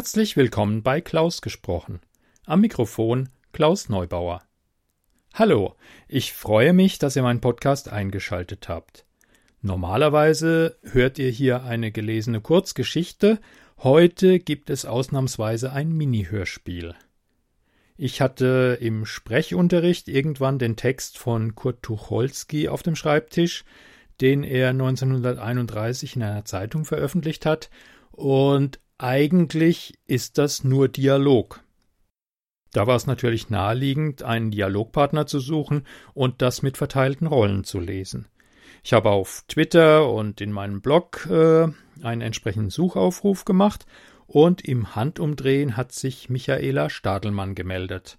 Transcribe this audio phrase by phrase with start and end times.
[0.00, 2.00] Herzlich willkommen bei Klaus gesprochen.
[2.46, 4.42] Am Mikrofon Klaus Neubauer.
[5.34, 5.76] Hallo,
[6.08, 9.04] ich freue mich, dass ihr meinen Podcast eingeschaltet habt.
[9.60, 13.40] Normalerweise hört ihr hier eine gelesene Kurzgeschichte,
[13.80, 16.94] heute gibt es ausnahmsweise ein Mini-Hörspiel.
[17.98, 23.66] Ich hatte im Sprechunterricht irgendwann den Text von Kurt Tucholsky auf dem Schreibtisch,
[24.22, 27.68] den er 1931 in einer Zeitung veröffentlicht hat,
[28.12, 31.64] und eigentlich ist das nur Dialog.
[32.72, 37.80] Da war es natürlich naheliegend, einen Dialogpartner zu suchen und das mit verteilten Rollen zu
[37.80, 38.28] lesen.
[38.84, 41.68] Ich habe auf Twitter und in meinem Blog äh,
[42.02, 43.86] einen entsprechenden Suchaufruf gemacht
[44.26, 48.18] und im Handumdrehen hat sich Michaela Stadelmann gemeldet.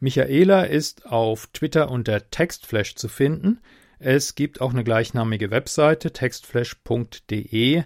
[0.00, 3.60] Michaela ist auf Twitter unter Textflash zu finden.
[3.98, 7.84] Es gibt auch eine gleichnamige Webseite textflash.de,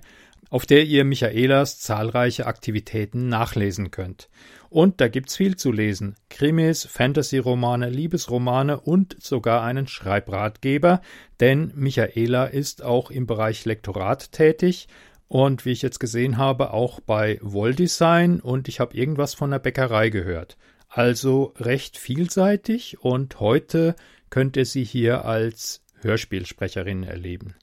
[0.50, 4.28] auf der ihr Michaelas zahlreiche Aktivitäten nachlesen könnt.
[4.70, 6.16] Und da gibt's viel zu lesen.
[6.28, 11.00] Krimis, Fantasy-Romane, Liebesromane und sogar einen Schreibratgeber,
[11.40, 14.88] denn Michaela ist auch im Bereich Lektorat tätig
[15.28, 19.58] und wie ich jetzt gesehen habe, auch bei Wolldesign und ich habe irgendwas von der
[19.58, 20.56] Bäckerei gehört.
[20.88, 23.94] Also recht vielseitig und heute
[24.30, 27.54] könnt ihr sie hier als Hörspielsprecherin erleben.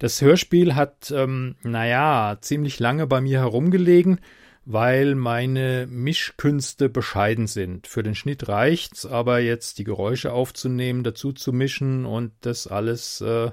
[0.00, 4.20] Das Hörspiel hat, ähm, naja, ziemlich lange bei mir herumgelegen
[4.64, 7.86] weil meine Mischkünste bescheiden sind.
[7.86, 13.20] Für den Schnitt reicht's, aber jetzt die Geräusche aufzunehmen, dazu zu mischen und das alles,
[13.20, 13.50] äh,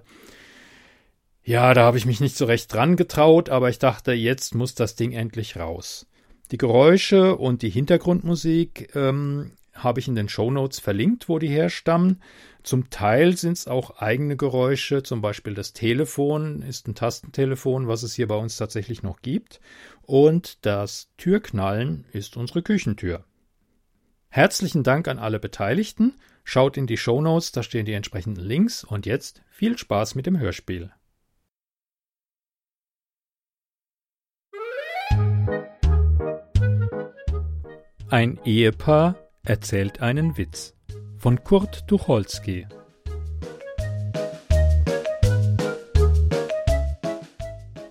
[1.43, 4.75] ja, da habe ich mich nicht so recht dran getraut, aber ich dachte, jetzt muss
[4.75, 6.07] das Ding endlich raus.
[6.51, 12.21] Die Geräusche und die Hintergrundmusik ähm, habe ich in den Shownotes verlinkt, wo die herstammen.
[12.67, 18.03] Zum Teil sind es auch eigene Geräusche, zum Beispiel das Telefon ist ein Tastentelefon, was
[18.03, 19.61] es hier bei uns tatsächlich noch gibt.
[20.01, 23.23] Und das Türknallen ist unsere Küchentür.
[24.27, 26.15] Herzlichen Dank an alle Beteiligten.
[26.43, 28.83] Schaut in die Shownotes, da stehen die entsprechenden Links.
[28.83, 30.91] Und jetzt viel Spaß mit dem Hörspiel.
[38.09, 40.76] Ein Ehepaar erzählt einen Witz
[41.17, 42.67] von Kurt Tucholsky.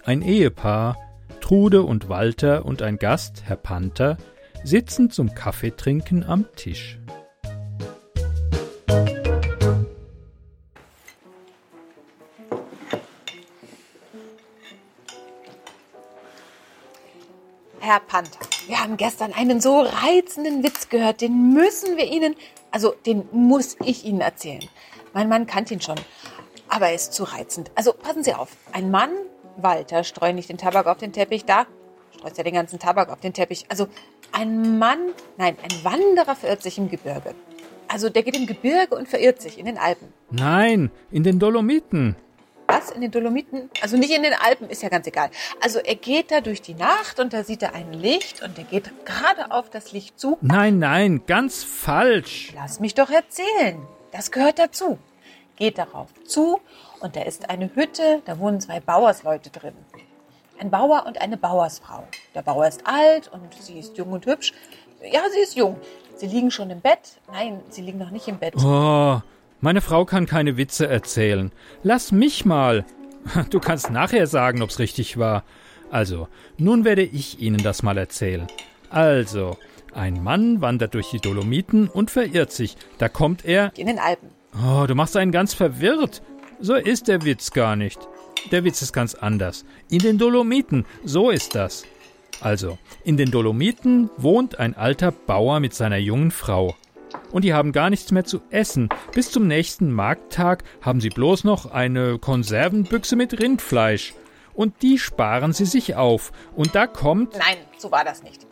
[0.05, 0.97] Ein Ehepaar,
[1.41, 4.17] Trude und Walter und ein Gast, Herr Panther,
[4.63, 6.99] sitzen zum Kaffeetrinken am Tisch.
[18.87, 22.37] Haben gestern einen so reizenden Witz gehört, den müssen wir Ihnen,
[22.71, 24.63] also den muss ich Ihnen erzählen.
[25.13, 25.97] Mein Mann kannte ihn schon,
[26.69, 27.73] aber er ist zu reizend.
[27.75, 29.11] Also passen Sie auf, ein Mann,
[29.57, 31.67] Walter, streu nicht den Tabak auf den Teppich, da
[32.17, 33.65] streust ja den ganzen Tabak auf den Teppich.
[33.71, 33.89] Also
[34.31, 35.01] ein Mann,
[35.37, 37.35] nein, ein Wanderer verirrt sich im Gebirge.
[37.89, 40.13] Also der geht im Gebirge und verirrt sich in den Alpen.
[40.31, 42.15] Nein, in den Dolomiten.
[42.87, 42.95] Was?
[42.95, 43.71] In den Dolomiten?
[43.83, 45.31] Also nicht in den Alpen, ist ja ganz egal.
[45.61, 48.65] Also er geht da durch die Nacht und da sieht er ein Licht und er
[48.65, 50.39] geht gerade auf das Licht zu.
[50.41, 52.53] Nein, nein, ganz falsch.
[52.55, 53.87] Lass mich doch erzählen.
[54.13, 54.99] Das gehört dazu.
[55.57, 56.61] Geht darauf zu
[57.01, 59.75] und da ist eine Hütte, da wohnen zwei Bauersleute drin.
[60.59, 62.05] Ein Bauer und eine Bauersfrau.
[62.35, 64.53] Der Bauer ist alt und sie ist jung und hübsch.
[65.03, 65.79] Ja, sie ist jung.
[66.15, 67.21] Sie liegen schon im Bett.
[67.31, 68.55] Nein, sie liegen noch nicht im Bett.
[68.57, 69.21] Oh,
[69.61, 71.53] meine Frau kann keine Witze erzählen.
[71.83, 72.85] Lass mich mal.
[73.51, 75.43] Du kannst nachher sagen, ob's richtig war.
[75.91, 78.47] Also, nun werde ich Ihnen das mal erzählen.
[78.89, 79.57] Also,
[79.93, 82.77] ein Mann wandert durch die Dolomiten und verirrt sich.
[82.99, 83.73] Da kommt er.
[83.77, 84.31] In den Alpen.
[84.65, 86.23] Oh, du machst einen ganz verwirrt.
[86.61, 87.99] So ist der Witz gar nicht.
[88.53, 89.65] Der Witz ist ganz anders.
[89.91, 91.85] In den Dolomiten, so ist das.
[92.41, 96.77] Also, in den Dolomiten wohnt ein alter Bauer mit seiner jungen Frau
[97.33, 98.89] und die haben gar nichts mehr zu essen.
[99.13, 104.15] Bis zum nächsten Markttag haben sie bloß noch eine Konservenbüchse mit Rindfleisch.
[104.55, 106.33] Und die sparen sie sich auf.
[106.55, 107.35] Und da kommt.
[107.35, 108.47] Nein, so war das nicht.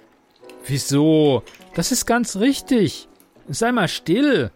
[0.66, 1.42] Wieso?
[1.74, 3.08] Das ist ganz richtig.
[3.48, 4.50] Sei mal still.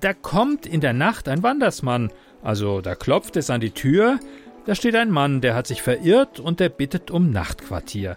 [0.00, 2.10] Da kommt in der Nacht ein Wandersmann.
[2.42, 4.18] Also da klopft es an die Tür.
[4.64, 8.16] Da steht ein Mann, der hat sich verirrt und der bittet um Nachtquartier.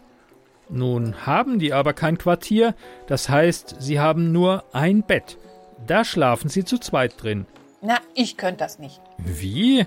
[0.70, 2.74] Nun haben die aber kein Quartier,
[3.08, 5.38] das heißt, sie haben nur ein Bett.
[5.86, 7.46] Da schlafen sie zu zweit drin.
[7.82, 9.00] Na, ich könnte das nicht.
[9.18, 9.86] Wie?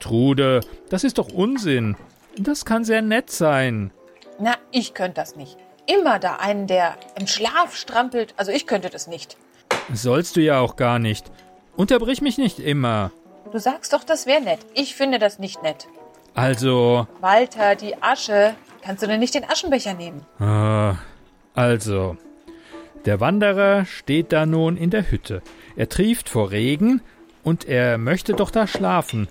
[0.00, 1.96] Trude, das ist doch Unsinn.
[2.38, 3.90] Das kann sehr nett sein.
[4.38, 5.58] Na, ich könnte das nicht.
[5.86, 8.32] Immer da einen, der im Schlaf strampelt.
[8.36, 9.36] Also ich könnte das nicht.
[9.92, 11.30] Sollst du ja auch gar nicht.
[11.76, 13.10] Unterbrich mich nicht immer.
[13.52, 14.60] Du sagst doch, das wäre nett.
[14.74, 15.86] Ich finde das nicht nett.
[16.34, 17.06] Also.
[17.20, 18.54] Walter, die Asche
[18.84, 20.26] Kannst du denn nicht den Aschenbecher nehmen?
[20.38, 20.96] Ah,
[21.54, 22.18] also,
[23.06, 25.40] der Wanderer steht da nun in der Hütte.
[25.74, 27.00] Er trieft vor Regen
[27.42, 29.26] und er möchte doch da schlafen.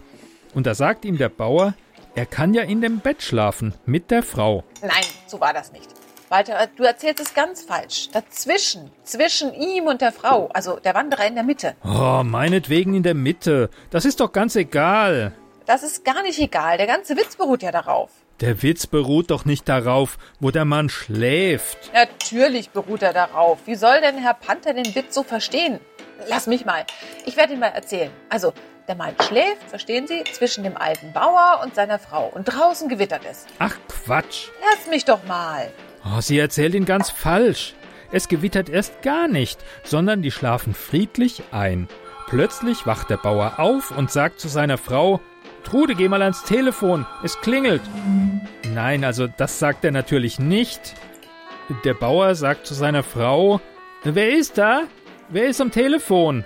[0.55, 1.75] Und da sagt ihm der Bauer,
[2.15, 4.63] er kann ja in dem Bett schlafen mit der Frau.
[4.81, 5.89] Nein, so war das nicht.
[6.29, 8.09] Walter, du erzählst es ganz falsch.
[8.11, 11.75] Dazwischen, zwischen ihm und der Frau, also der Wanderer in der Mitte.
[11.83, 13.69] Oh, meinetwegen in der Mitte.
[13.91, 15.33] Das ist doch ganz egal.
[15.67, 16.77] Das ist gar nicht egal.
[16.77, 18.09] Der ganze Witz beruht ja darauf.
[18.41, 21.91] Der Witz beruht doch nicht darauf, wo der Mann schläft.
[21.93, 23.59] Natürlich beruht er darauf.
[23.65, 25.79] Wie soll denn Herr Panther den Witz so verstehen?
[26.27, 26.85] Lass mich mal.
[27.25, 28.11] Ich werde ihn mal erzählen.
[28.29, 28.53] Also,
[28.87, 32.27] der Mann schläft, verstehen Sie, zwischen dem alten Bauer und seiner Frau.
[32.33, 33.45] Und draußen gewittert es.
[33.59, 34.47] Ach Quatsch.
[34.61, 35.71] Lass mich doch mal.
[36.05, 37.75] Oh, sie erzählt ihn ganz falsch.
[38.11, 41.87] Es gewittert erst gar nicht, sondern die schlafen friedlich ein.
[42.27, 45.21] Plötzlich wacht der Bauer auf und sagt zu seiner Frau,
[45.63, 47.81] Trude, geh mal ans Telefon, es klingelt.
[48.73, 50.95] Nein, also das sagt er natürlich nicht.
[51.85, 53.61] Der Bauer sagt zu seiner Frau,
[54.03, 54.83] Wer ist da?
[55.29, 56.43] Wer ist am Telefon?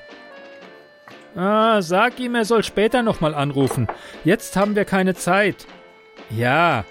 [1.35, 3.87] Ah, sag ihm, er soll später nochmal anrufen.
[4.23, 5.65] Jetzt haben wir keine Zeit.
[6.29, 6.85] Ja.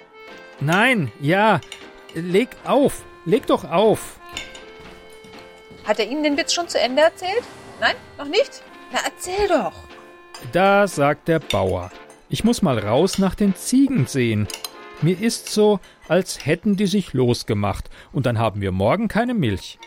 [0.60, 1.60] Nein, ja.
[2.14, 3.04] Leg auf.
[3.24, 4.18] Leg doch auf.
[5.84, 7.42] Hat er Ihnen den Witz schon zu Ende erzählt?
[7.80, 8.62] Nein, noch nicht?
[8.92, 9.74] Na, erzähl doch.
[10.52, 11.90] Da sagt der Bauer.
[12.28, 14.48] Ich muss mal raus nach den Ziegen sehen.
[15.02, 19.78] Mir ist so, als hätten die sich losgemacht, und dann haben wir morgen keine Milch.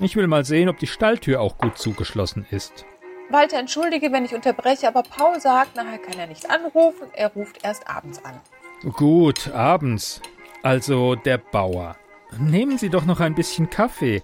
[0.00, 2.84] Ich will mal sehen, ob die Stalltür auch gut zugeschlossen ist.
[3.30, 7.64] Walter, entschuldige, wenn ich unterbreche, aber Paul sagt, nachher kann er nicht anrufen, er ruft
[7.64, 8.40] erst abends an.
[8.92, 10.20] Gut, abends.
[10.62, 11.96] Also der Bauer.
[12.38, 14.22] Nehmen Sie doch noch ein bisschen Kaffee.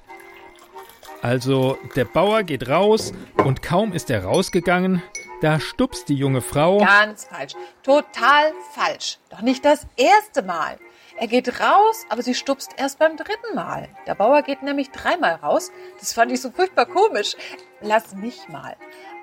[1.23, 3.13] Also der Bauer geht raus
[3.45, 5.03] und kaum ist er rausgegangen,
[5.41, 6.79] da stupst die junge Frau.
[6.79, 7.55] Ganz falsch.
[7.83, 9.19] Total falsch.
[9.31, 10.79] Doch nicht das erste Mal.
[11.17, 13.89] Er geht raus, aber sie stupst erst beim dritten Mal.
[14.07, 15.71] Der Bauer geht nämlich dreimal raus.
[15.99, 17.37] Das fand ich so furchtbar komisch.
[17.81, 18.77] Lass mich mal.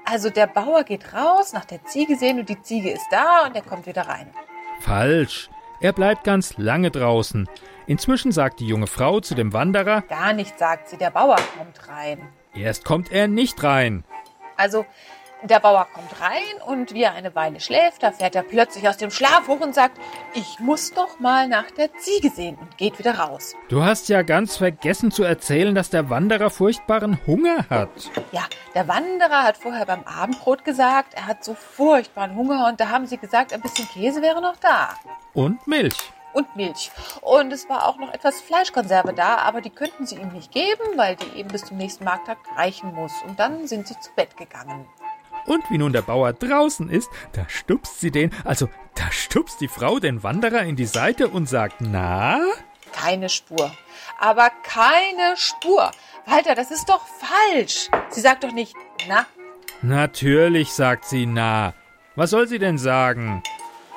[0.06, 3.56] Also der Bauer geht raus, nach der Ziege sehen und die Ziege ist da und
[3.56, 4.32] er kommt wieder rein.
[4.82, 5.50] Falsch.
[5.82, 7.48] Er bleibt ganz lange draußen.
[7.88, 11.88] Inzwischen sagt die junge Frau zu dem Wanderer, Gar nicht, sagt sie, der Bauer kommt
[11.88, 12.28] rein.
[12.54, 14.04] erst kommt er nicht rein.
[14.56, 14.86] Also
[15.44, 18.98] der Bauer kommt rein und wie er eine Weile schläft, da fährt er plötzlich aus
[18.98, 20.00] dem Schlaf hoch und sagt,
[20.34, 23.56] ich muss doch mal nach der Ziege sehen und geht wieder raus.
[23.70, 27.90] Du hast ja ganz vergessen zu erzählen, dass der Wanderer furchtbaren Hunger hat.
[28.32, 32.90] Ja, der Wanderer hat vorher beim Abendbrot gesagt, er hat so furchtbaren Hunger und da
[32.90, 34.96] haben sie gesagt, ein bisschen Käse wäre noch da.
[35.34, 35.98] Und Milch.
[36.34, 36.92] Und Milch.
[37.22, 40.84] Und es war auch noch etwas Fleischkonserve da, aber die könnten sie ihm nicht geben,
[40.96, 43.14] weil die eben bis zum nächsten Markttag reichen muss.
[43.28, 44.86] Und dann sind sie zu Bett gegangen.
[45.48, 49.68] Und wie nun der Bauer draußen ist, da stupst sie den, also da stupst die
[49.68, 52.40] Frau den Wanderer in die Seite und sagt, na?
[52.92, 53.72] Keine Spur.
[54.20, 55.92] Aber keine Spur.
[56.26, 57.90] Walter, das ist doch falsch.
[58.10, 58.76] Sie sagt doch nicht,
[59.08, 59.26] na.
[59.82, 61.74] Natürlich, sagt sie, na.
[62.16, 63.42] Was soll sie denn sagen?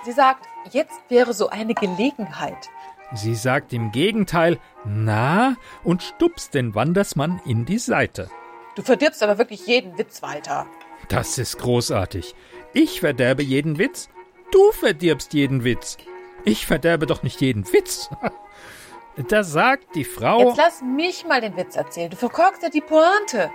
[0.05, 2.69] Sie sagt, jetzt wäre so eine Gelegenheit.
[3.13, 8.31] Sie sagt im Gegenteil, na, und stupst den Wandersmann in die Seite.
[8.77, 10.67] Du verdirbst aber wirklich jeden Witz, Walter.
[11.09, 12.35] Das ist großartig.
[12.73, 14.09] Ich verderbe jeden Witz,
[14.53, 15.97] du verdirbst jeden Witz.
[16.45, 18.11] Ich verderbe doch nicht jeden Witz.
[19.29, 20.49] Da sagt die Frau.
[20.49, 22.09] Jetzt lass mich mal den Witz erzählen.
[22.11, 23.51] Du verkorkst ja die Pointe.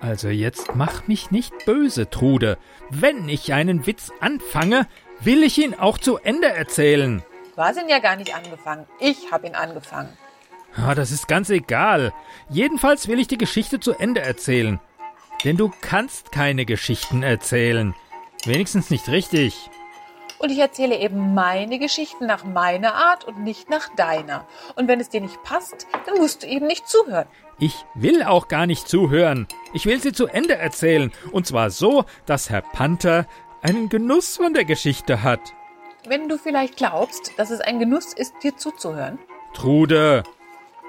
[0.00, 2.56] Also jetzt mach mich nicht böse, Trude.
[2.88, 4.86] Wenn ich einen Witz anfange,
[5.20, 7.22] will ich ihn auch zu Ende erzählen.
[7.56, 8.86] Du hast ihn ja gar nicht angefangen.
[9.00, 10.16] Ich habe ihn angefangen.
[10.76, 12.12] Ah, das ist ganz egal.
[12.50, 14.78] Jedenfalls will ich die Geschichte zu Ende erzählen.
[15.44, 17.94] Denn du kannst keine Geschichten erzählen.
[18.44, 19.70] Wenigstens nicht richtig.
[20.38, 24.46] Und ich erzähle eben meine Geschichten nach meiner Art und nicht nach deiner.
[24.74, 27.26] Und wenn es dir nicht passt, dann musst du eben nicht zuhören.
[27.58, 29.46] Ich will auch gar nicht zuhören.
[29.72, 31.10] Ich will sie zu Ende erzählen.
[31.32, 33.26] Und zwar so, dass Herr Panther
[33.62, 35.40] einen Genuss von der Geschichte hat.
[36.06, 39.18] Wenn du vielleicht glaubst, dass es ein Genuss ist, dir zuzuhören.
[39.54, 40.22] Trude,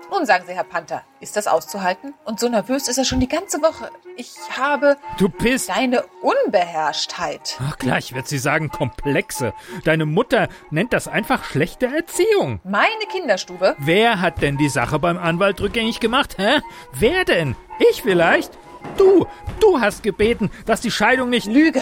[0.10, 2.14] Nun sagen Sie, Herr Panther, ist das auszuhalten?
[2.24, 3.90] Und so nervös ist er schon die ganze Woche.
[4.16, 5.70] Ich habe du bist.
[5.70, 7.58] deine Unbeherrschtheit.
[7.62, 9.54] Ach, gleich wird sie sagen, komplexe.
[9.84, 12.62] Deine Mutter nennt das einfach schlechte Erziehung.
[12.64, 13.76] Meine Kinderstube?
[13.80, 16.62] Wer hat denn die Sache beim Anwalt rückgängig gemacht, hä?
[16.94, 17.56] Wer denn?
[17.92, 18.58] Ich vielleicht?
[18.98, 19.28] Du,
[19.60, 21.48] du hast gebeten, dass die Scheidung nicht.
[21.48, 21.82] Lüge.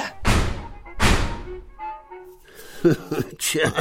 [3.37, 3.71] Tja,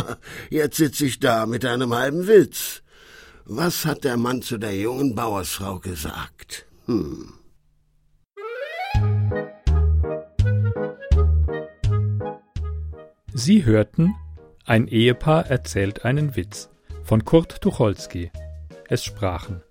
[0.50, 2.83] jetzt sitze ich da mit einem halben Witz.
[3.46, 6.66] Was hat der Mann zu der jungen Bauersfrau gesagt?
[6.86, 7.34] Hm.
[13.34, 14.14] Sie hörten,
[14.64, 16.70] ein Ehepaar erzählt einen Witz
[17.02, 18.30] von Kurt Tucholsky.
[18.88, 19.62] Es sprachen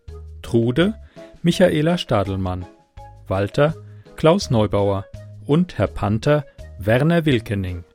[0.44, 0.94] Trude,
[1.42, 2.68] Michaela Stadelmann,
[3.28, 3.74] Walter,
[4.16, 5.06] Klaus Neubauer
[5.48, 6.46] und Herr Panther
[6.78, 7.86] Werner Wilkening.